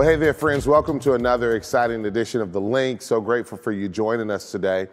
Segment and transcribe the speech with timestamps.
[0.00, 0.66] Well, hey there, friends.
[0.66, 3.02] Welcome to another exciting edition of The Link.
[3.02, 4.88] So grateful for you joining us today.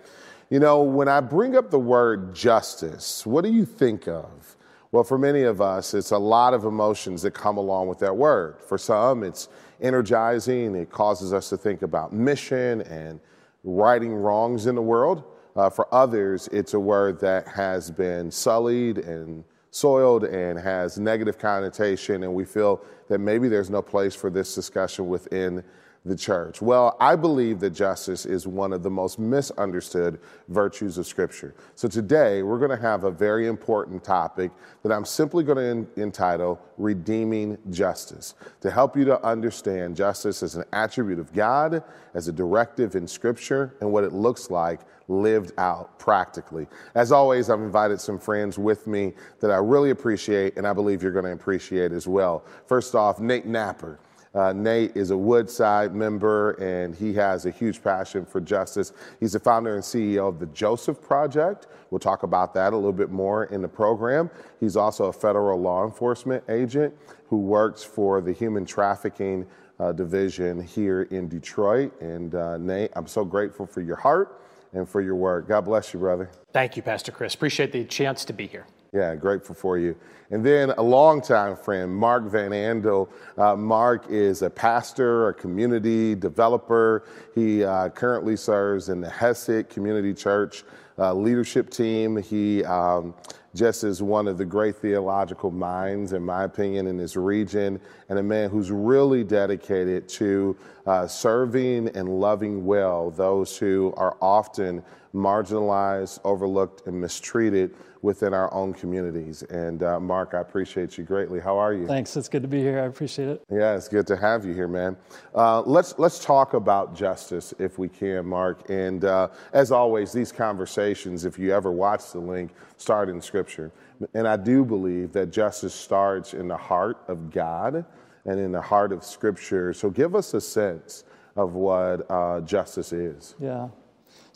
[0.50, 4.58] You know, when I bring up the word justice, what do you think of?
[4.92, 8.18] Well, for many of us, it's a lot of emotions that come along with that
[8.18, 8.58] word.
[8.60, 9.48] For some, it's
[9.80, 13.22] energizing, it causes us to think about mission and
[13.64, 15.24] righting wrongs in the world.
[15.56, 21.38] Uh, for others, it's a word that has been sullied and soiled and has negative
[21.38, 25.64] connotation, and we feel that maybe there's no place for this discussion within
[26.08, 26.62] the church?
[26.62, 31.56] Well, I believe that justice is one of the most misunderstood virtues of Scripture.
[31.76, 34.52] So today, we're going to have a very important topic
[34.84, 40.56] that I'm simply going to entitle Redeeming Justice to help you to understand justice as
[40.56, 41.84] an attribute of God,
[42.14, 46.68] as a directive in Scripture, and what it looks like lived out practically.
[46.96, 51.02] As always, I've invited some friends with me that I really appreciate, and I believe
[51.02, 52.46] you're going to appreciate as well.
[52.66, 53.98] First off, Nate Knapper.
[54.38, 58.94] Uh, Nate is a Woodside member and he has a huge passion for justice.
[59.20, 61.66] He's the founder and CEO of the Joseph Project.
[61.90, 64.30] We'll talk about that a little bit more in the program.
[64.60, 66.94] He's also a federal law enforcement agent
[67.30, 69.48] who works for the Human Trafficking
[69.80, 72.00] uh, Division here in Detroit.
[72.00, 74.40] And uh, Nate, I'm so grateful for your heart
[74.72, 75.48] and for your work.
[75.48, 76.30] God bless you, brother.
[76.54, 77.34] Thank you, Pastor Chris.
[77.34, 78.68] Appreciate the chance to be here.
[78.98, 79.96] Yeah, grateful for you.
[80.32, 83.08] And then a longtime friend, Mark Van Andel.
[83.38, 87.06] Uh, Mark is a pastor, a community developer.
[87.36, 90.64] He uh, currently serves in the Hesed Community Church
[90.98, 92.18] uh, leadership team.
[92.18, 93.14] He um,
[93.56, 98.20] just is one of the great theological minds, in my opinion, in this region, and
[98.20, 104.84] a man who's really dedicated to uh, serving and loving well those who are often
[105.14, 109.44] marginalized, overlooked, and mistreated within our own communities.
[109.44, 111.40] And uh, Mark, I appreciate you greatly.
[111.40, 111.88] How are you?
[111.88, 112.16] Thanks.
[112.16, 112.80] It's good to be here.
[112.80, 113.44] I appreciate it.
[113.52, 114.96] Yeah, it's good to have you here, man.
[115.34, 118.70] Uh, let's let's talk about justice if we can, Mark.
[118.70, 120.87] And uh, as always, these conversations,
[121.26, 123.72] if you ever watch the link, start in Scripture.
[124.14, 127.86] And I do believe that justice starts in the heart of God
[128.26, 129.74] and in the heart of Scripture.
[129.74, 131.04] So give us a sense
[131.36, 133.36] of what uh, justice is.
[133.40, 133.70] Yeah.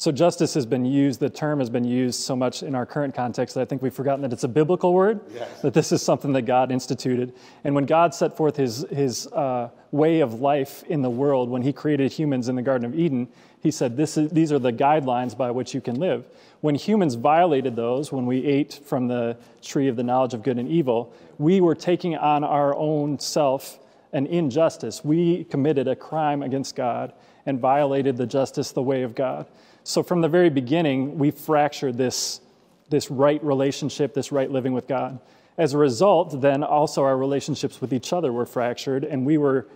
[0.02, 3.14] So justice has been used, the term has been used so much in our current
[3.14, 5.62] context that I think we've forgotten that it's a biblical word, yes.
[5.62, 7.34] that this is something that God instituted.
[7.64, 11.62] And when God set forth his, his uh, way of life in the world, when
[11.62, 13.28] he created humans in the Garden of Eden,
[13.62, 16.26] he said, this is, These are the guidelines by which you can live.
[16.62, 20.58] When humans violated those, when we ate from the tree of the knowledge of good
[20.58, 23.78] and evil, we were taking on our own self
[24.14, 25.06] an injustice.
[25.06, 27.14] We committed a crime against God
[27.46, 29.46] and violated the justice, the way of God.
[29.84, 32.42] So from the very beginning, we fractured this,
[32.90, 35.20] this right relationship, this right living with God.
[35.58, 39.68] As a result, then also our relationships with each other were fractured, and we were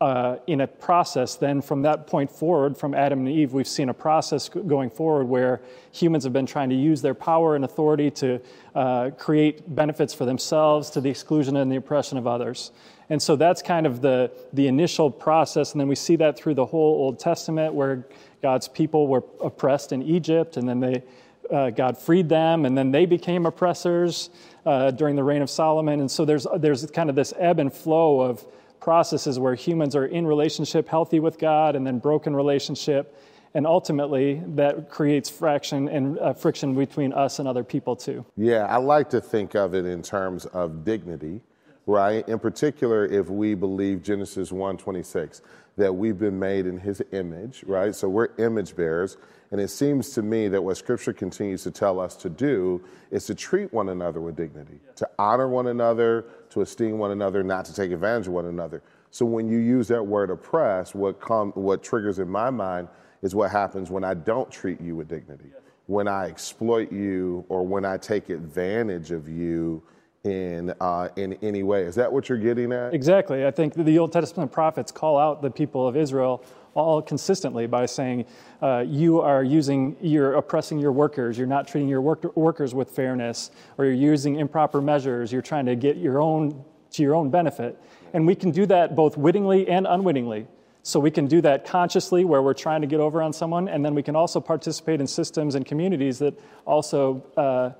[0.00, 3.90] uh, in a process then from that point forward, from Adam and Eve, we've seen
[3.90, 5.60] a process going forward where
[5.92, 8.40] humans have been trying to use their power and authority to
[8.74, 12.70] uh, create benefits for themselves to the exclusion and the oppression of others.
[13.10, 15.72] And so that's kind of the, the initial process.
[15.72, 18.06] And then we see that through the whole Old Testament where
[18.40, 21.02] God's people were oppressed in Egypt, and then they,
[21.50, 24.30] uh, God freed them, and then they became oppressors
[24.64, 26.00] uh, during the reign of Solomon.
[26.00, 28.46] And so there's, there's kind of this ebb and flow of
[28.80, 33.16] processes where humans are in relationship, healthy with God, and then broken relationship.
[33.54, 38.24] And ultimately, that creates fraction and uh, friction between us and other people too.
[38.36, 41.40] Yeah, I like to think of it in terms of dignity,
[41.86, 42.26] right?
[42.28, 45.40] In particular, if we believe Genesis 1:26
[45.76, 47.94] that we've been made in his image, right?
[47.94, 49.16] So we're image bearers.
[49.50, 52.80] And it seems to me that what scripture continues to tell us to do
[53.10, 57.42] is to treat one another with dignity, to honor one another, to esteem one another,
[57.42, 58.82] not to take advantage of one another.
[59.10, 62.88] So when you use that word oppress, what come what triggers in my mind
[63.22, 65.50] is what happens when I don't treat you with dignity.
[65.86, 69.82] When I exploit you or when I take advantage of you
[70.24, 71.82] in uh, in any way.
[71.82, 72.94] Is that what you're getting at?
[72.94, 73.46] Exactly.
[73.46, 76.44] I think the Old Testament prophets call out the people of Israel
[76.74, 78.24] all consistently by saying,
[78.62, 81.36] uh, "You are using, you're oppressing your workers.
[81.36, 85.32] You're not treating your work- workers with fairness, or you're using improper measures.
[85.32, 87.78] You're trying to get your own to your own benefit."
[88.12, 90.46] And we can do that both wittingly and unwittingly.
[90.82, 93.84] So we can do that consciously, where we're trying to get over on someone, and
[93.84, 97.22] then we can also participate in systems and communities that also.
[97.36, 97.70] Uh,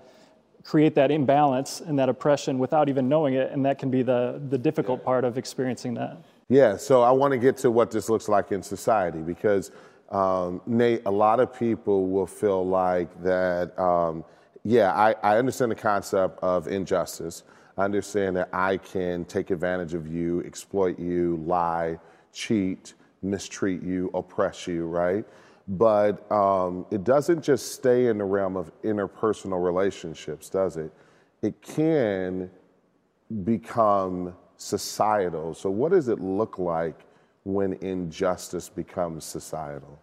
[0.63, 4.41] create that imbalance and that oppression without even knowing it, and that can be the,
[4.51, 6.19] the difficult part of experiencing that.
[6.51, 9.71] Yeah, so I want to get to what this looks like in society because,
[10.11, 14.25] um, Nate, a lot of people will feel like that, um,
[14.65, 17.45] yeah, I, I understand the concept of injustice.
[17.79, 22.01] I understand that I can take advantage of you, exploit you, lie,
[22.33, 25.25] cheat, mistreat you, oppress you, right?
[25.69, 30.93] But um, it doesn't just stay in the realm of interpersonal relationships, does it?
[31.43, 32.51] It can
[33.45, 35.55] become societal.
[35.55, 37.01] So, what does it look like
[37.45, 39.99] when injustice becomes societal?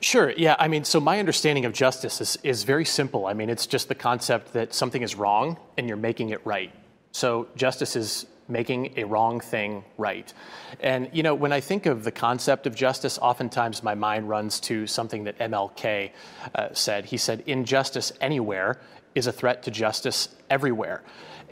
[0.00, 0.30] Sure.
[0.30, 0.56] Yeah.
[0.58, 3.26] I mean, so my understanding of justice is, is very simple.
[3.26, 6.72] I mean, it's just the concept that something is wrong and you're making it right.
[7.12, 10.32] So justice is making a wrong thing right.
[10.80, 14.58] And, you know, when I think of the concept of justice, oftentimes my mind runs
[14.60, 16.10] to something that MLK
[16.54, 17.06] uh, said.
[17.06, 18.80] He said, injustice anywhere
[19.14, 21.02] is a threat to justice everywhere.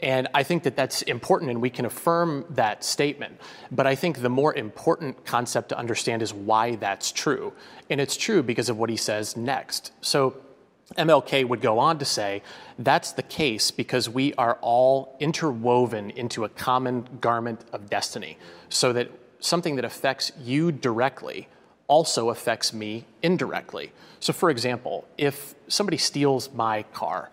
[0.01, 3.39] And I think that that's important, and we can affirm that statement.
[3.71, 7.53] But I think the more important concept to understand is why that's true.
[7.89, 9.93] And it's true because of what he says next.
[10.01, 10.35] So
[10.97, 12.43] MLK would go on to say
[12.77, 18.37] that's the case because we are all interwoven into a common garment of destiny,
[18.67, 21.47] so that something that affects you directly
[21.87, 23.91] also affects me indirectly.
[24.19, 27.29] So, for example, if somebody steals my car,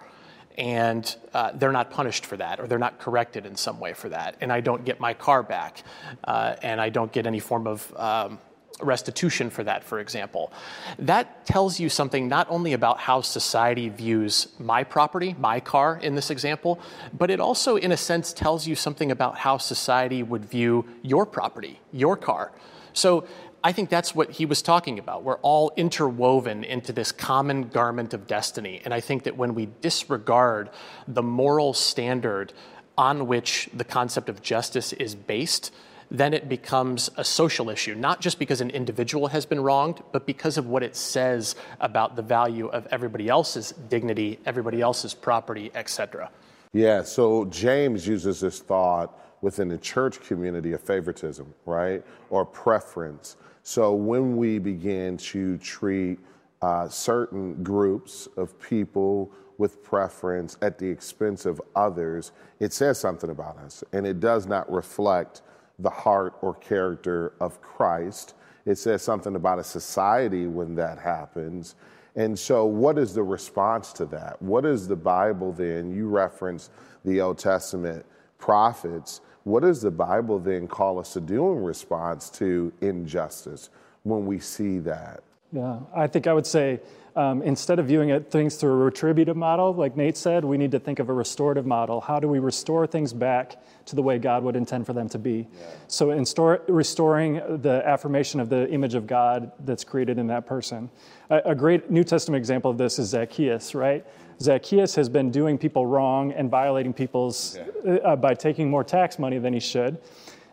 [0.60, 4.10] and uh, they're not punished for that or they're not corrected in some way for
[4.10, 5.82] that and i don't get my car back
[6.24, 8.38] uh, and i don't get any form of um,
[8.82, 10.52] restitution for that for example.
[10.98, 16.14] That tells you something not only about how society views my property my car in
[16.14, 16.80] this example
[17.12, 21.26] but it also in a sense tells you something about how society would view your
[21.26, 22.52] property your car.
[22.92, 23.26] So
[23.62, 25.22] I think that's what he was talking about.
[25.22, 28.80] We're all interwoven into this common garment of destiny.
[28.84, 30.70] And I think that when we disregard
[31.06, 32.54] the moral standard
[32.96, 35.72] on which the concept of justice is based,
[36.10, 40.26] then it becomes a social issue, not just because an individual has been wronged, but
[40.26, 45.70] because of what it says about the value of everybody else's dignity, everybody else's property,
[45.74, 46.30] etc.
[46.72, 52.04] Yeah, so James uses this thought within the church community of favoritism, right?
[52.28, 53.36] Or preference.
[53.62, 56.18] So when we begin to treat
[56.62, 63.30] uh, certain groups of people with preference at the expense of others, it says something
[63.30, 63.84] about us.
[63.92, 65.42] And it does not reflect
[65.78, 68.34] the heart or character of Christ.
[68.66, 71.74] It says something about a society when that happens.
[72.16, 74.40] And so, what is the response to that?
[74.42, 75.94] What is the Bible then?
[75.94, 76.70] You reference
[77.04, 78.04] the Old Testament
[78.38, 79.20] prophets.
[79.44, 83.70] What does the Bible then call us to do in response to injustice
[84.02, 85.22] when we see that?
[85.52, 86.80] Yeah, I think I would say
[87.16, 90.70] um, instead of viewing it, things through a retributive model, like Nate said, we need
[90.70, 92.00] to think of a restorative model.
[92.00, 93.56] How do we restore things back
[93.86, 95.48] to the way God would intend for them to be?
[95.52, 95.66] Yeah.
[95.88, 100.46] So, in store, restoring the affirmation of the image of God that's created in that
[100.46, 100.90] person.
[101.30, 104.06] A, a great New Testament example of this is Zacchaeus, right?
[104.42, 109.38] Zacchaeus has been doing people wrong and violating people's uh, by taking more tax money
[109.38, 109.98] than he should.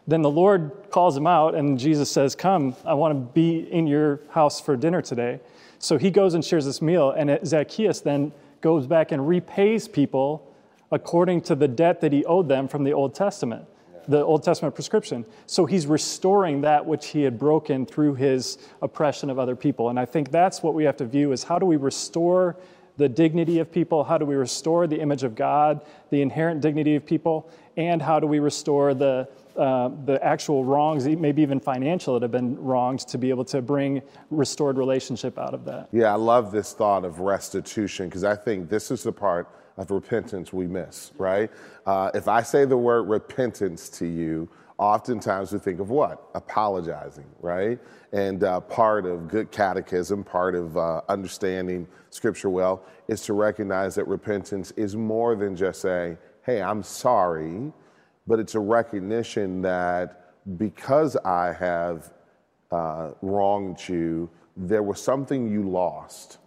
[0.08, 3.88] Then the Lord calls him out, and Jesus says, Come, I want to be in
[3.88, 5.40] your house for dinner today.
[5.80, 8.32] So he goes and shares this meal, and Zacchaeus then
[8.62, 10.54] goes back and repays people
[10.92, 13.66] according to the debt that he owed them from the Old Testament,
[14.08, 15.26] the Old Testament prescription.
[15.46, 19.90] So he's restoring that which he had broken through his oppression of other people.
[19.90, 22.56] And I think that's what we have to view is how do we restore
[22.98, 24.04] the dignity of people?
[24.04, 27.50] How do we restore the image of God, the inherent dignity of people?
[27.78, 32.32] And how do we restore the, uh, the actual wrongs, maybe even financial, that have
[32.32, 34.02] been wronged, to be able to bring
[34.32, 35.90] restored relationship out of that?
[35.92, 39.92] Yeah, I love this thought of restitution because I think this is the part of
[39.92, 41.52] repentance we miss, right?
[41.86, 46.30] Uh, if I say the word repentance to you, oftentimes we think of what?
[46.36, 47.80] Apologizing, right?
[48.12, 53.96] And uh, part of good catechism, part of uh, understanding Scripture well, is to recognize
[53.96, 57.72] that repentance is more than just saying, hey, I'm sorry,
[58.28, 62.12] but it's a recognition that because I have
[62.72, 66.38] uh, wronged you, there was something you lost,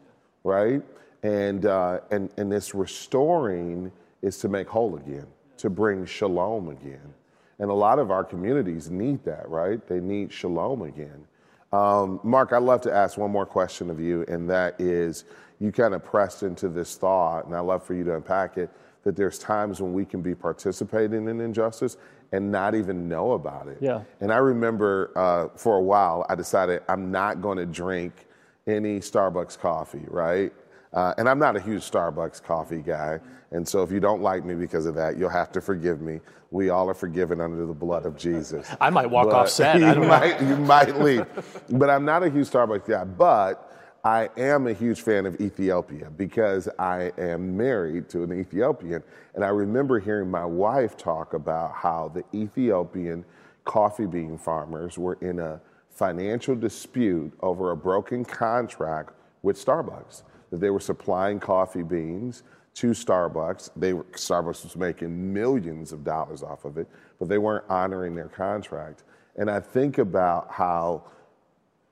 [0.44, 0.82] right?
[1.22, 5.26] And, uh, and, and this restoring is to make whole again,
[5.58, 7.14] to bring shalom again.
[7.60, 9.86] And a lot of our communities need that, right?
[9.86, 11.26] They need shalom again.
[11.72, 15.24] Um, Mark, I'd love to ask one more question of you, and that is
[15.60, 18.70] you kind of pressed into this thought, and I'd love for you to unpack it
[19.04, 21.96] that there's times when we can be participating in injustice
[22.32, 23.78] and not even know about it.
[23.80, 24.02] Yeah.
[24.20, 28.26] And I remember uh, for a while, I decided I'm not going to drink
[28.66, 30.52] any Starbucks coffee, right?
[30.92, 33.20] Uh, and I'm not a huge Starbucks coffee guy.
[33.52, 36.20] And so if you don't like me because of that, you'll have to forgive me.
[36.50, 38.68] We all are forgiven under the blood of Jesus.
[38.80, 39.76] I might walk but off set.
[39.80, 41.26] You might, you might leave.
[41.70, 43.04] But I'm not a huge Starbucks guy.
[43.04, 43.70] But
[44.02, 49.02] I am a huge fan of Ethiopia because I am married to an Ethiopian.
[49.34, 53.24] And I remember hearing my wife talk about how the Ethiopian
[53.64, 60.22] coffee bean farmers were in a financial dispute over a broken contract with Starbucks.
[60.50, 62.42] That they were supplying coffee beans
[62.74, 63.70] to Starbucks.
[63.76, 66.88] They were, Starbucks was making millions of dollars off of it,
[67.18, 69.04] but they weren't honoring their contract.
[69.36, 71.04] And I think about how,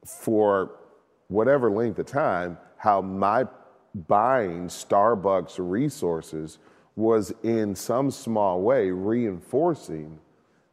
[0.05, 0.73] for
[1.29, 3.47] whatever length of time, how my
[4.07, 6.59] buying Starbucks resources
[6.97, 10.19] was in some small way reinforcing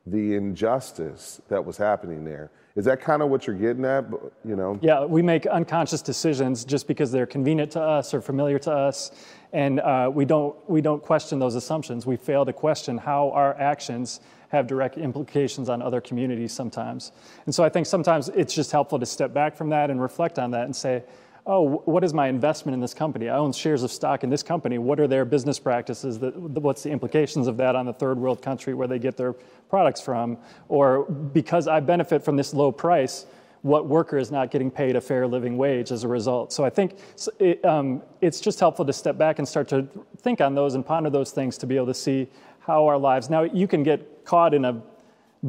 [0.05, 2.51] the injustice that was happening there.
[2.75, 4.05] Is that kind of what you're getting at?
[4.43, 4.77] You know?
[4.81, 9.11] Yeah, we make unconscious decisions just because they're convenient to us or familiar to us,
[9.53, 12.05] and uh, we don't we don't question those assumptions.
[12.05, 14.19] We fail to question how our actions
[14.49, 17.11] have direct implications on other communities sometimes.
[17.45, 20.37] And so I think sometimes it's just helpful to step back from that and reflect
[20.37, 21.03] on that and say,
[21.47, 23.29] oh, what is my investment in this company?
[23.29, 24.77] I own shares of stock in this company.
[24.77, 26.17] What are their business practices?
[26.19, 29.33] What's the implications of that on the third world country where they get their
[29.69, 30.37] products from?
[30.69, 33.27] Or because I benefit from this low price,
[33.61, 36.51] what worker is not getting paid a fair living wage as a result?
[36.51, 36.97] So I think
[37.39, 39.87] it, um, it's just helpful to step back and start to
[40.17, 42.27] think on those and ponder those things to be able to see
[42.59, 43.29] how our lives.
[43.29, 44.81] Now, you can get caught in a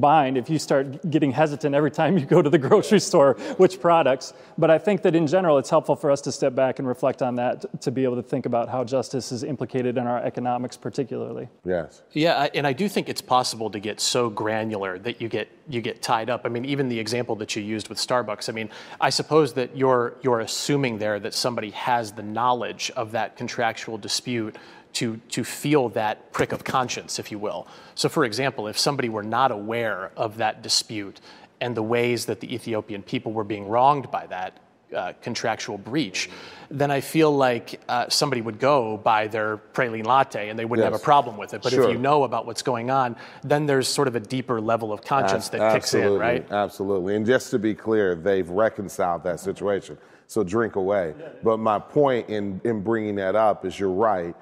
[0.00, 3.80] bind if you start getting hesitant every time you go to the grocery store which
[3.80, 4.32] products.
[4.58, 7.22] But i think that in general it's helpful for us to step back and reflect
[7.22, 10.76] on that to be able to think about how justice is implicated in our economics
[10.76, 11.48] particularly.
[11.64, 12.02] Yes.
[12.12, 15.80] Yeah and i do think it's possible to get so granular that you get you
[15.80, 16.42] get tied up.
[16.44, 19.76] I mean even the example that you used with starbucks i mean i suppose that
[19.76, 24.56] you're you're assuming there that somebody has the knowledge of that contractual dispute
[24.96, 27.66] to, to feel that prick of conscience, if you will.
[27.94, 31.20] So, for example, if somebody were not aware of that dispute
[31.60, 34.58] and the ways that the Ethiopian people were being wronged by that
[34.94, 36.30] uh, contractual breach,
[36.70, 40.86] then I feel like uh, somebody would go buy their praline latte and they wouldn't
[40.86, 40.92] yes.
[40.92, 41.60] have a problem with it.
[41.60, 41.84] But sure.
[41.84, 45.02] if you know about what's going on, then there's sort of a deeper level of
[45.02, 46.50] conscience that kicks in, right?
[46.50, 47.16] Absolutely.
[47.16, 49.98] And just to be clear, they've reconciled that situation.
[50.26, 51.14] So drink away.
[51.42, 54.34] But my point in, in bringing that up is you're right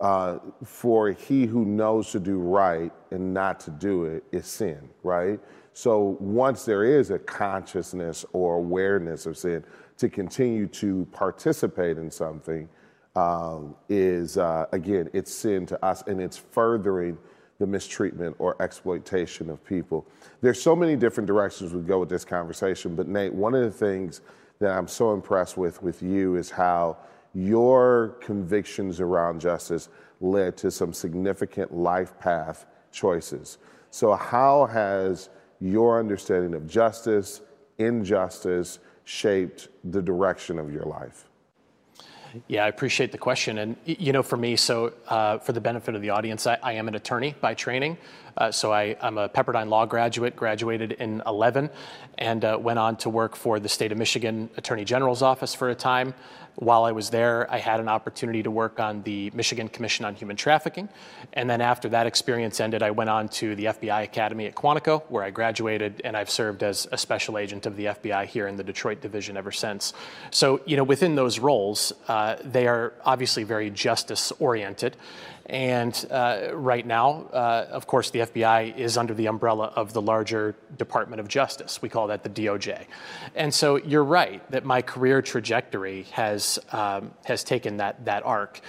[0.00, 4.88] uh, for he who knows to do right and not to do it is sin,
[5.02, 5.40] right?
[5.72, 9.64] So once there is a consciousness or awareness of sin,
[9.96, 12.68] to continue to participate in something
[13.16, 17.18] um, is, uh, again, it's sin to us and it's furthering
[17.58, 20.06] the mistreatment or exploitation of people.
[20.40, 23.70] There's so many different directions we go with this conversation, but Nate, one of the
[23.70, 24.20] things
[24.60, 26.98] that I'm so impressed with with you is how
[27.34, 29.88] your convictions around justice
[30.20, 33.58] led to some significant life path choices.
[33.90, 35.30] So, how has
[35.60, 37.40] your understanding of justice,
[37.78, 41.28] injustice, shaped the direction of your life?
[42.46, 43.58] Yeah, I appreciate the question.
[43.58, 46.72] And, you know, for me, so uh, for the benefit of the audience, I, I
[46.72, 47.96] am an attorney by training.
[48.38, 51.70] Uh, so I, am a Pepperdine Law graduate, graduated in 11,
[52.18, 55.70] and uh, went on to work for the state of Michigan Attorney General's office for
[55.70, 56.14] a time.
[56.54, 60.16] While I was there, I had an opportunity to work on the Michigan Commission on
[60.16, 60.88] Human Trafficking.
[61.32, 65.02] And then after that experience ended, I went on to the FBI Academy at Quantico,
[65.08, 68.56] where I graduated, and I've served as a special agent of the FBI here in
[68.56, 69.92] the Detroit division ever since.
[70.32, 74.96] So, you know, within those roles, uh, they are obviously very justice oriented.
[75.48, 80.02] And uh, right now, uh, of course, the FBI is under the umbrella of the
[80.02, 81.80] larger Department of Justice.
[81.80, 82.84] We call that the DOJ.
[83.34, 88.60] And so you're right that my career trajectory has, um, has taken that, that arc.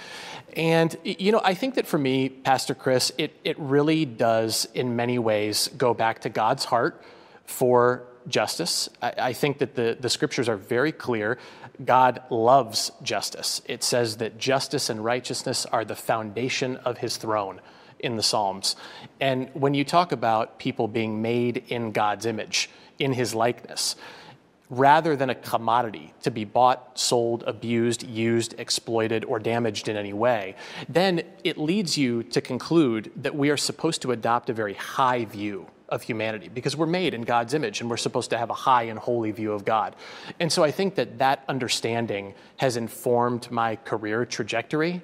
[0.56, 4.96] And, you know, I think that for me, Pastor Chris, it, it really does, in
[4.96, 7.04] many ways, go back to God's heart
[7.44, 8.88] for justice.
[9.02, 11.38] I, I, think that the, the scriptures are very clear
[11.84, 13.62] God loves justice.
[13.66, 17.60] It says that justice and righteousness are the foundation of his throne
[17.98, 18.76] in the Psalms.
[19.20, 23.96] And when you talk about people being made in God's image, in his likeness,
[24.68, 30.12] rather than a commodity to be bought, sold, abused, used, exploited, or damaged in any
[30.12, 30.54] way,
[30.88, 35.24] then it leads you to conclude that we are supposed to adopt a very high
[35.24, 38.54] view of humanity because we're made in God's image and we're supposed to have a
[38.54, 39.96] high and holy view of God.
[40.38, 45.02] And so I think that that understanding has informed my career trajectory.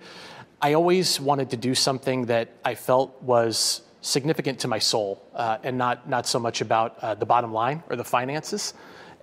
[0.63, 5.59] I always wanted to do something that I felt was significant to my soul uh,
[5.63, 8.73] and not, not so much about uh, the bottom line or the finances.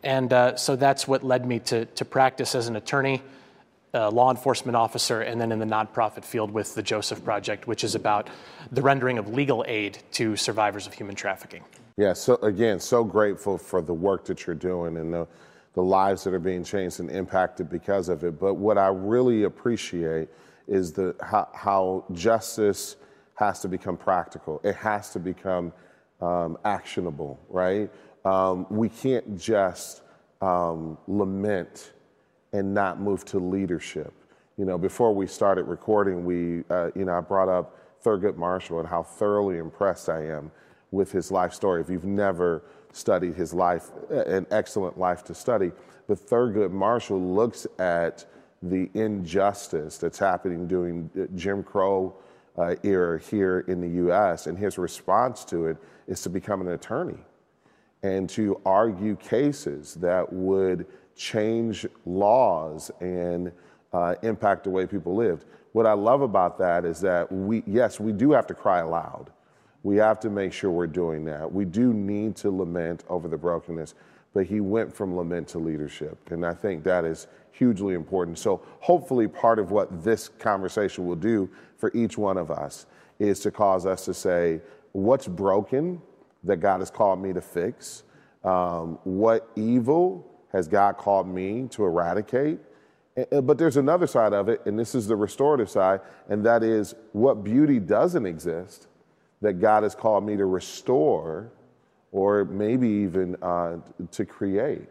[0.03, 3.21] And uh, so that's what led me to, to practice as an attorney
[3.93, 7.95] law enforcement officer, and then in the nonprofit field with the Joseph Project, which is
[7.95, 8.29] about
[8.71, 11.63] the rendering of legal aid to survivors of human trafficking.
[11.97, 15.27] Yeah, so again, so grateful for the work that you're doing and the,
[15.75, 18.39] the lives that are being changed and impacted because of it.
[18.39, 20.29] But what I really appreciate
[20.67, 22.95] is the how, how justice
[23.35, 24.59] has to become practical.
[24.63, 25.71] It has to become
[26.19, 27.91] um, actionable, right?
[28.25, 30.01] Um, we can't just
[30.41, 31.92] um, lament
[32.53, 34.13] and not move to leadership.
[34.57, 38.79] You know, before we started recording, we, uh, you know, I brought up Thurgood Marshall
[38.79, 40.51] and how thoroughly impressed I am
[40.91, 41.81] with his life story.
[41.81, 45.71] If you've never studied his life, an excellent life to study,
[46.07, 48.25] but Thurgood Marshall looks at
[48.61, 52.15] the injustice that's happening during Jim Crow
[52.57, 56.69] uh, era here in the U.S., and his response to it is to become an
[56.69, 57.17] attorney
[58.03, 63.51] and to argue cases that would change laws and
[63.93, 65.45] uh, impact the way people lived.
[65.71, 69.31] What I love about that is that we, yes, we do have to cry aloud.
[69.83, 71.51] We have to make sure we're doing that.
[71.51, 73.95] We do need to lament over the brokenness,
[74.33, 76.17] but he went from lament to leadership.
[76.31, 78.37] And I think that is hugely important.
[78.39, 82.85] So, hopefully, part of what this conversation will do for each one of us
[83.19, 84.61] is to cause us to say,
[84.93, 86.01] what's broken
[86.43, 88.03] that God has called me to fix?
[88.43, 92.59] Um, what evil has God called me to eradicate?
[93.31, 96.95] But there's another side of it, and this is the restorative side, and that is
[97.11, 98.87] what beauty doesn't exist
[99.41, 101.51] that God has called me to restore
[102.11, 103.77] or maybe even uh,
[104.11, 104.87] to create.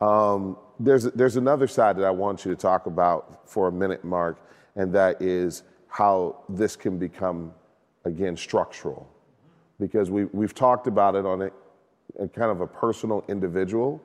[0.00, 4.04] Um, there's, there's another side that I want you to talk about for a minute,
[4.04, 4.38] Mark,
[4.74, 7.52] and that is how this can become,
[8.04, 9.08] again, structural.
[9.80, 11.50] Because we, we've talked about it on a,
[12.18, 14.00] a kind of a personal, individual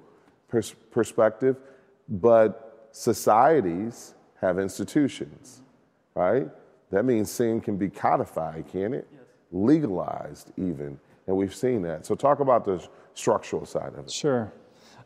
[0.47, 1.57] pers- perspective,
[2.07, 5.61] but societies have institutions,
[6.15, 6.47] right?
[6.91, 9.07] That means sin can be codified, can it?
[9.11, 9.21] Yes.
[9.51, 10.99] Legalized, even.
[11.27, 12.05] And we've seen that.
[12.05, 12.83] So, talk about the
[13.13, 14.11] structural side of it.
[14.11, 14.51] Sure.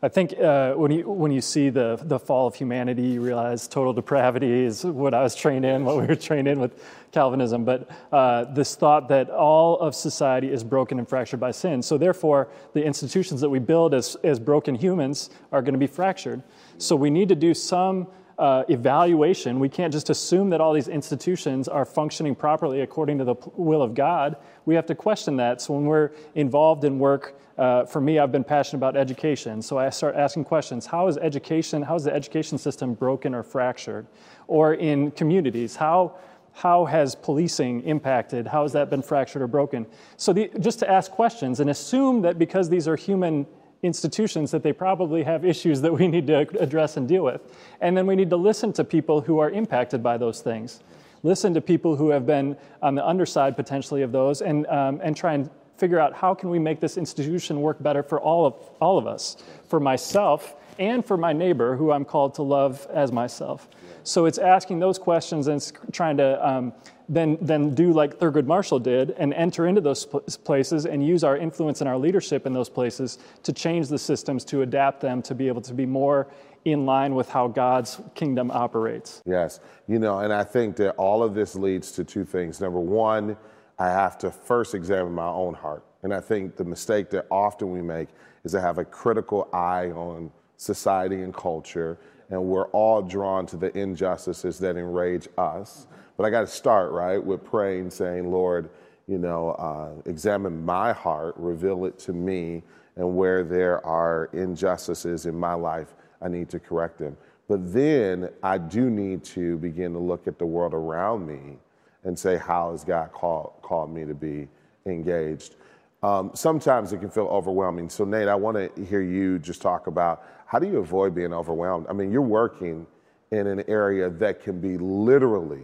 [0.03, 3.69] I think uh, when you when you see the the fall of humanity, you realize
[3.69, 6.73] total depravity is what I was trained in, what we were trained in with
[7.13, 7.63] Calvinism.
[7.63, 11.81] But uh, this thought that all of society is broken and fractured by sin.
[11.81, 15.87] So therefore, the institutions that we build as as broken humans are going to be
[15.87, 16.43] fractured.
[16.77, 19.59] So we need to do some uh, evaluation.
[19.59, 23.81] We can't just assume that all these institutions are functioning properly according to the will
[23.81, 24.37] of God.
[24.65, 25.61] We have to question that.
[25.61, 29.61] So when we're involved in work, uh, for me, I've been passionate about education.
[29.61, 33.43] So I start asking questions How is education, how is the education system broken or
[33.43, 34.07] fractured?
[34.47, 36.15] Or in communities, how
[36.53, 38.45] how has policing impacted?
[38.45, 39.87] How has that been fractured or broken?
[40.17, 43.47] So, the, just to ask questions and assume that because these are human
[43.83, 47.41] institutions that they probably have issues that we need to address and deal with.
[47.81, 50.79] And then we need to listen to people who are impacted by those things.
[51.21, 55.15] Listen to people who have been on the underside potentially of those and, um, and
[55.15, 58.53] try and figure out how can we make this institution work better for all of,
[58.79, 63.11] all of us, for myself and for my neighbor who I'm called to love as
[63.11, 63.67] myself.
[64.03, 66.73] So it's asking those questions and trying to um,
[67.09, 71.37] then, then do like Thurgood Marshall did and enter into those places and use our
[71.37, 75.35] influence and our leadership in those places to change the systems, to adapt them, to
[75.35, 76.27] be able to be more
[76.65, 79.21] in line with how God's kingdom operates.
[79.25, 79.59] Yes.
[79.87, 82.61] You know, and I think that all of this leads to two things.
[82.61, 83.35] Number one,
[83.77, 85.83] I have to first examine my own heart.
[86.03, 88.09] And I think the mistake that often we make
[88.43, 91.97] is to have a critical eye on society and culture,
[92.29, 95.87] and we're all drawn to the injustices that enrage us.
[96.17, 98.69] But I got to start, right, with praying, saying, Lord,
[99.07, 102.63] you know, uh, examine my heart, reveal it to me,
[102.95, 107.17] and where there are injustices in my life, I need to correct them.
[107.47, 111.57] But then I do need to begin to look at the world around me
[112.03, 114.47] and say, how has God called, called me to be
[114.85, 115.55] engaged?
[116.01, 117.89] Um, sometimes it can feel overwhelming.
[117.89, 121.33] So, Nate, I want to hear you just talk about how do you avoid being
[121.33, 121.87] overwhelmed?
[121.89, 122.85] I mean, you're working
[123.31, 125.63] in an area that can be literally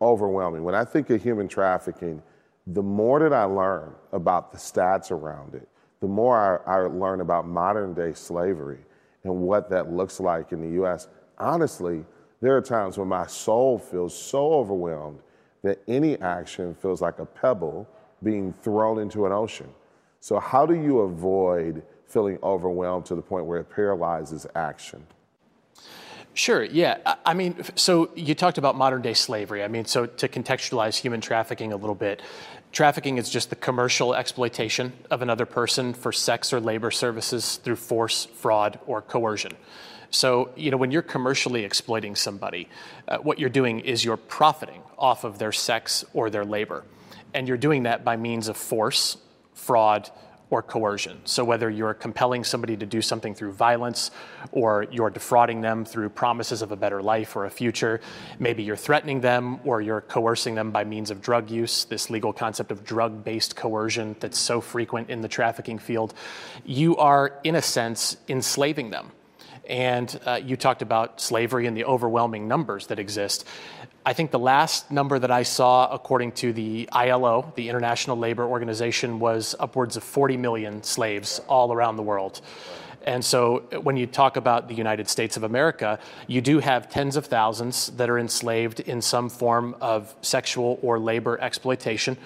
[0.00, 0.64] overwhelming.
[0.64, 2.22] When I think of human trafficking,
[2.66, 5.68] the more that I learn about the stats around it,
[6.00, 8.78] the more I, I learn about modern day slavery
[9.24, 11.08] and what that looks like in the US.
[11.38, 12.04] Honestly,
[12.40, 15.20] there are times when my soul feels so overwhelmed
[15.62, 17.86] that any action feels like a pebble
[18.22, 19.68] being thrown into an ocean.
[20.20, 25.06] So, how do you avoid feeling overwhelmed to the point where it paralyzes action?
[26.32, 27.16] Sure, yeah.
[27.26, 29.64] I mean, so you talked about modern day slavery.
[29.64, 32.22] I mean, so to contextualize human trafficking a little bit,
[32.72, 37.76] trafficking is just the commercial exploitation of another person for sex or labor services through
[37.76, 39.52] force, fraud, or coercion.
[40.10, 42.68] So, you know, when you're commercially exploiting somebody,
[43.08, 46.84] uh, what you're doing is you're profiting off of their sex or their labor.
[47.34, 49.18] And you're doing that by means of force,
[49.54, 50.10] fraud,
[50.50, 51.20] or coercion.
[51.24, 54.10] So, whether you're compelling somebody to do something through violence,
[54.52, 58.00] or you're defrauding them through promises of a better life or a future,
[58.38, 62.32] maybe you're threatening them or you're coercing them by means of drug use, this legal
[62.32, 66.12] concept of drug based coercion that's so frequent in the trafficking field,
[66.64, 69.12] you are, in a sense, enslaving them.
[69.68, 73.46] And uh, you talked about slavery and the overwhelming numbers that exist.
[74.04, 78.46] I think the last number that I saw, according to the ILO, the International Labor
[78.46, 82.40] Organization, was upwards of 40 million slaves all around the world.
[83.02, 87.16] And so when you talk about the United States of America, you do have tens
[87.16, 92.16] of thousands that are enslaved in some form of sexual or labor exploitation.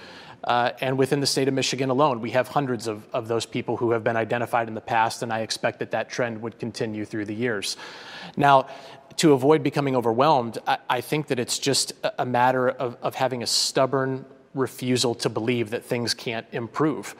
[0.44, 3.78] Uh, and within the state of Michigan alone, we have hundreds of, of those people
[3.78, 7.04] who have been identified in the past, and I expect that that trend would continue
[7.04, 7.76] through the years.
[8.36, 8.66] Now,
[9.16, 13.42] to avoid becoming overwhelmed, I, I think that it's just a, matter of, of having
[13.42, 14.24] a stubborn
[14.54, 17.14] refusal to believe that things can't improve.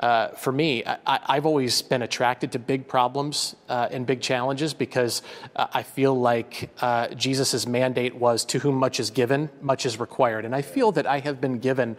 [0.00, 4.74] Uh, for me, I, have always been attracted to big problems uh, and big challenges
[4.74, 5.22] because
[5.54, 10.00] uh, I feel like uh, Jesus' mandate was to whom much is given, much is
[10.00, 10.44] required.
[10.44, 11.96] And I feel that I have been given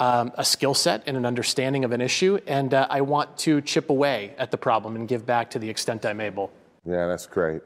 [0.00, 3.60] um, a skill set and an understanding of an issue, and uh, I want to
[3.60, 6.50] chip away at the problem and give back to the extent I'm able.
[6.84, 7.62] Yeah, that's great.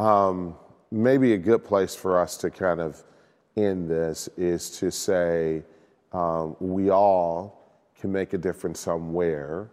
[0.00, 0.54] Um,
[0.90, 3.04] maybe a good place for us to kind of
[3.58, 5.62] end this is to say
[6.12, 9.68] um, we all can make a difference somewhere.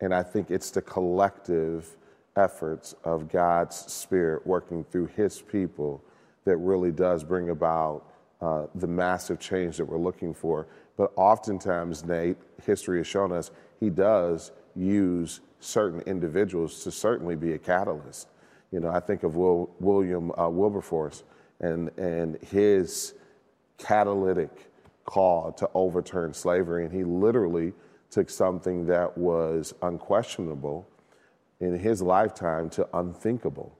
[0.00, 1.96] And I think it's the collective
[2.34, 6.02] efforts of God's Spirit working through His people
[6.44, 8.02] that really does bring about
[8.40, 10.66] uh, the massive change that we're looking for.
[10.96, 12.36] But oftentimes, Nate,
[12.66, 18.26] history has shown us He does use certain individuals to certainly be a catalyst.
[18.70, 21.24] You know, I think of Will, William uh, Wilberforce
[21.60, 23.14] and, and his
[23.78, 24.70] catalytic
[25.04, 26.84] call to overturn slavery.
[26.84, 27.72] And he literally
[28.10, 30.86] took something that was unquestionable
[31.60, 33.76] in his lifetime to unthinkable.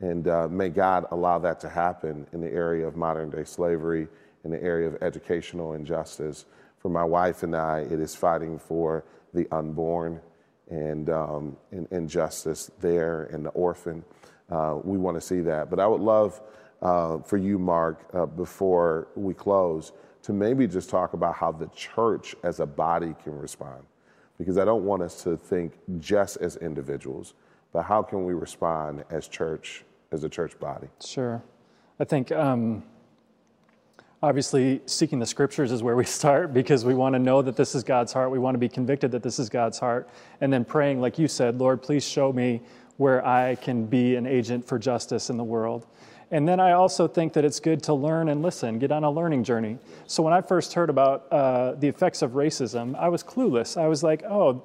[0.00, 4.06] And uh, may God allow that to happen in the area of modern day slavery,
[4.44, 6.46] in the area of educational injustice.
[6.78, 10.20] For my wife and I, it is fighting for the unborn
[10.70, 14.04] and, um, and, and justice there and the orphan.
[14.50, 15.70] Uh, we want to see that.
[15.70, 16.40] But I would love
[16.80, 21.68] uh, for you, Mark, uh, before we close, to maybe just talk about how the
[21.68, 23.82] church as a body can respond.
[24.38, 27.34] Because I don't want us to think just as individuals,
[27.72, 30.88] but how can we respond as church, as a church body?
[31.04, 31.42] Sure.
[31.98, 32.84] I think um,
[34.22, 37.74] obviously seeking the scriptures is where we start because we want to know that this
[37.74, 38.30] is God's heart.
[38.30, 40.08] We want to be convicted that this is God's heart.
[40.40, 42.62] And then praying, like you said, Lord, please show me
[42.96, 45.86] where I can be an agent for justice in the world.
[46.30, 49.10] And then I also think that it's good to learn and listen, get on a
[49.10, 49.78] learning journey.
[50.06, 53.80] So when I first heard about uh, the effects of racism, I was clueless.
[53.80, 54.62] I was like, oh,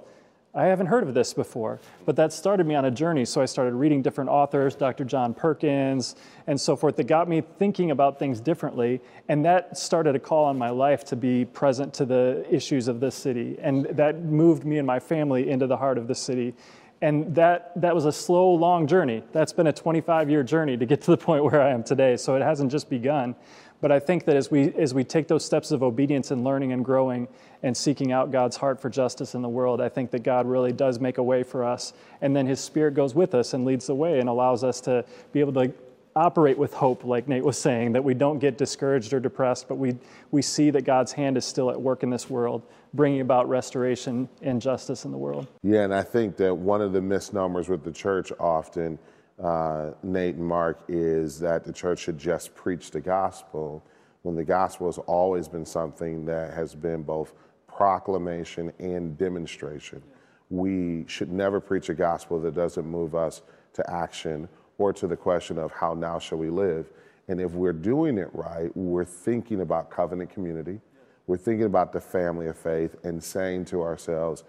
[0.55, 1.79] I haven't heard of this before.
[2.05, 3.25] But that started me on a journey.
[3.25, 5.03] So I started reading different authors, Dr.
[5.03, 9.01] John Perkins, and so forth, that got me thinking about things differently.
[9.29, 12.99] And that started a call on my life to be present to the issues of
[12.99, 13.57] this city.
[13.61, 16.53] And that moved me and my family into the heart of the city.
[17.01, 19.23] And that, that was a slow, long journey.
[19.31, 22.15] That's been a 25 year journey to get to the point where I am today.
[22.15, 23.35] So it hasn't just begun.
[23.83, 26.71] But I think that as we, as we take those steps of obedience and learning
[26.71, 27.27] and growing
[27.63, 30.71] and seeking out God's heart for justice in the world, I think that God really
[30.71, 31.91] does make a way for us.
[32.21, 35.03] And then His Spirit goes with us and leads the way and allows us to
[35.33, 35.73] be able to
[36.15, 39.75] operate with hope, like Nate was saying, that we don't get discouraged or depressed, but
[39.75, 39.97] we,
[40.31, 42.61] we see that God's hand is still at work in this world,
[42.93, 45.47] bringing about restoration and justice in the world.
[45.61, 48.97] Yeah, and I think that one of the misnomers with the church often,
[49.41, 53.83] uh, Nate and Mark, is that the church should just preach the gospel
[54.23, 57.33] when the gospel has always been something that has been both
[57.67, 60.01] proclamation and demonstration.
[60.49, 63.41] We should never preach a gospel that doesn't move us
[63.73, 66.89] to action or to the question of how now shall we live.
[67.27, 70.79] And if we're doing it right, we're thinking about covenant community,
[71.25, 74.43] we're thinking about the family of faith, and saying to ourselves,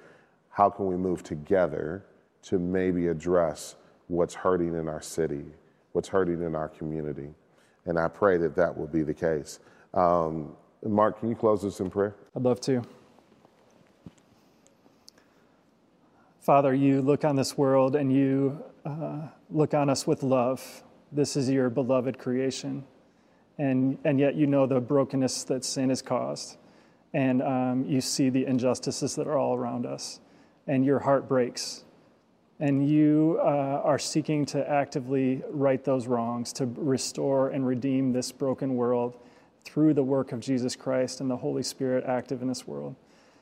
[0.51, 2.05] how can we move together
[2.43, 3.77] to maybe address
[4.09, 5.45] what's hurting in our city,
[5.93, 7.35] what's hurting in our community?
[7.87, 9.61] And I pray that that will be the case.
[9.93, 12.15] Um, Mark, can you close us in prayer?
[12.37, 12.83] I'd love to.
[16.41, 20.83] Father, you look on this world and you uh, look on us with love.
[21.11, 22.85] This is your beloved creation.
[23.57, 26.59] And, and yet you know the brokenness that sin has caused.
[27.15, 30.21] And um, you see the injustices that are all around us.
[30.67, 31.85] And your heart breaks.
[32.61, 38.31] And you uh, are seeking to actively right those wrongs, to restore and redeem this
[38.31, 39.17] broken world
[39.65, 42.95] through the work of Jesus Christ and the Holy Spirit active in this world.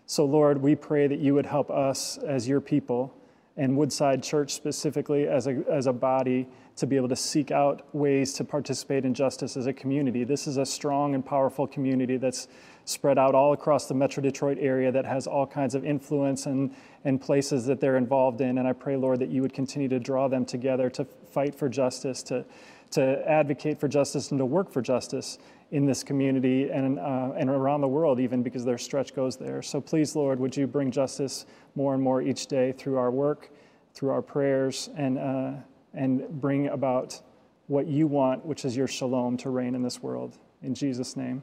[0.06, 3.14] So, Lord, we pray that you would help us as your people
[3.56, 7.86] and Woodside Church specifically as a, as a body to be able to seek out
[7.94, 10.24] ways to participate in justice as a community.
[10.24, 12.48] This is a strong and powerful community that's
[12.84, 16.74] spread out all across the Metro Detroit area that has all kinds of influence and,
[17.04, 18.58] and places that they're involved in.
[18.58, 21.68] And I pray, Lord, that you would continue to draw them together to fight for
[21.68, 22.44] justice, to,
[22.92, 25.38] to advocate for justice, and to work for justice
[25.70, 29.62] in this community and, uh, and around the world, even because their stretch goes there.
[29.62, 33.50] So please, Lord, would you bring justice more and more each day through our work,
[33.94, 35.52] through our prayers, and, uh,
[35.94, 37.20] and bring about
[37.68, 40.36] what you want, which is your shalom, to reign in this world.
[40.62, 41.42] In Jesus' name,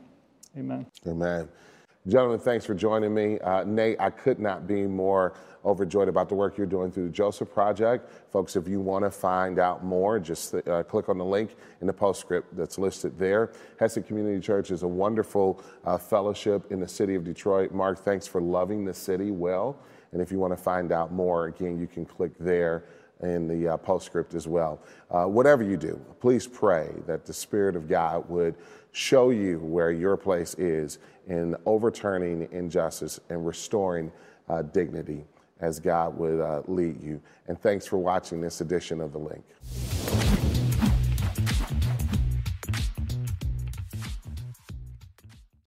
[0.58, 0.86] amen.
[1.08, 1.50] Amen.
[2.08, 3.40] Gentlemen, thanks for joining me.
[3.40, 5.34] Uh, Nate, I could not be more
[5.66, 8.10] overjoyed about the work you're doing through the Joseph Project.
[8.32, 11.88] Folks, if you want to find out more, just uh, click on the link in
[11.88, 13.52] the postscript that's listed there.
[13.80, 17.74] Hesed Community Church is a wonderful uh, fellowship in the city of Detroit.
[17.74, 19.78] Mark, thanks for loving the city well.
[20.12, 22.86] And if you want to find out more, again, you can click there
[23.22, 24.80] in the uh, postscript as well.
[25.12, 28.56] Uh, whatever you do, please pray that the Spirit of God would
[28.92, 34.12] show you where your place is in overturning injustice and restoring
[34.48, 35.26] uh, dignity
[35.60, 37.22] as God would uh, lead you.
[37.48, 40.29] And thanks for watching this edition of The Link.